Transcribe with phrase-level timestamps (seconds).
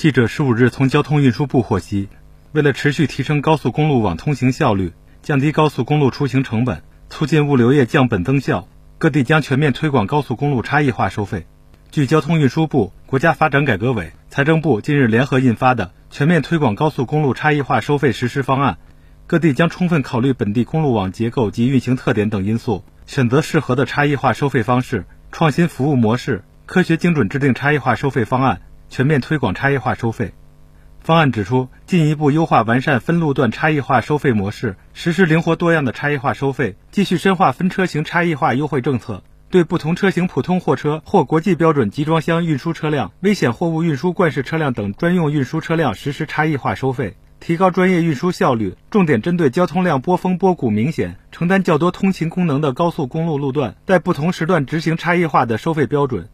[0.00, 2.08] 记者十五日从交通运输部获悉，
[2.52, 8.66] 为了持续提升高速公路网通行效率，降低高速公路出行成本，促进物流业降本增效，
[8.96, 11.46] 各地将全面推广高速公路差异化收费。
[11.90, 18.72] 据交通运输部、国家发展改革委、财政部近日联合印发的《全面推广高速公路差异化收费实施方案》，
[19.26, 28.62] 各地将充分考虑本地公路网结构及运行特点等因素，选择适合的差异化收费方式，创新服务模式，科学精准制定差异化收费方案。
[28.90, 30.34] 全面推广差异化收费
[31.00, 48.76] 方案指出，进一步优化完善分路段差异化收费模式，实施灵活多样的差异化收费，继续深化分车型差异化优惠政策，对不同车型普通货车或国际标准集装箱运输车辆、危险货物运输惯式车辆等专用运输车辆实施差异化收费，提高专业运输效率。
[48.90, 56.28] 重点针对交通量波峰波谷明显、承担较多通勤功能的高速公路路段，在不同时段执行差异化的收费标准。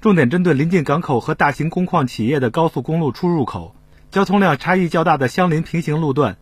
[0.00, 3.74] 重点针对临近港口和大型工矿企业的高速公路出入口、
[4.10, 6.36] 交通量差异较大的相邻平行路段、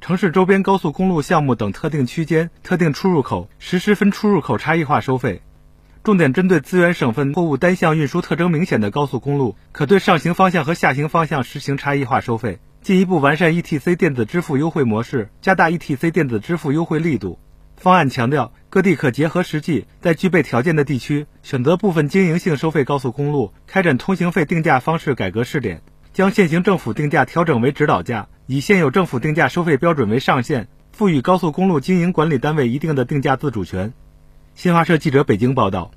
[0.00, 5.42] 城市周边高速公路项目等特定区间、特定出入口实施分出入口差异化收费。
[6.04, 12.60] 重点针对资源省份货物单向运输特征明显的高速公路，可对上行方向和下行方向实行差异化收费。
[12.82, 17.38] 进一步完善 ETC 电子支付优惠模式，加大 ETC 电子支付优惠力度。
[17.78, 25.80] 方案强调，各地可结合实际，在具备条件的地区，选择部分经营性收费高速公路，开展通行费定价方式改革试点，
[26.12, 33.92] 将现行政府定价调整为指导价，以现有政府定价收费标准为上限，赋予高速公路经营管理单位一定的定价自主权。
[34.56, 35.92] 新华社记者北京报道。